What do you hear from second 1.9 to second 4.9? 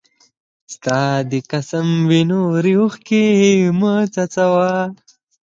وي نوري اوښکي مه څڅوه